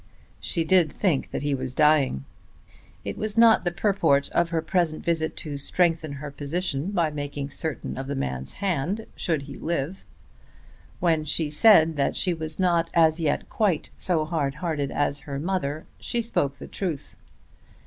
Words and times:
She 0.39 0.63
did 0.63 0.91
think 0.91 1.29
that 1.29 1.43
he 1.43 1.53
was 1.53 1.75
dying. 1.75 2.25
It 3.05 3.19
was 3.19 3.37
not 3.37 3.63
the 3.63 3.69
purport 3.71 4.29
of 4.31 4.49
her 4.49 4.59
present 4.63 5.05
visit 5.05 5.37
to 5.37 5.59
strengthen 5.59 6.13
her 6.13 6.31
position 6.31 6.89
by 6.89 7.11
making 7.11 7.51
certain 7.51 7.99
of 7.99 8.07
the 8.07 8.15
man's 8.15 8.53
hand 8.53 9.05
should 9.15 9.43
he 9.43 9.57
live. 9.59 10.03
When 10.99 11.23
she 11.23 11.51
said 11.51 11.97
that 11.97 12.17
she 12.17 12.33
was 12.33 12.57
not 12.57 12.89
as 12.95 13.19
yet 13.19 13.47
quite 13.47 13.91
so 13.99 14.25
hard 14.25 14.55
hearted 14.55 14.89
as 14.89 15.19
her 15.19 15.37
mother, 15.37 15.85
she 15.99 16.23
spoke 16.23 16.57
the 16.57 16.65
truth. 16.67 17.15